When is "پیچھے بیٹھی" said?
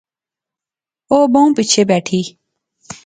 1.55-2.21